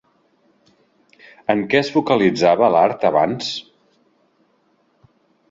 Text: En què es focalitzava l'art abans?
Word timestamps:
En 1.55 1.61
què 1.73 1.81
es 1.81 1.91
focalitzava 1.97 2.71
l'art 2.77 3.07
abans? 3.11 3.53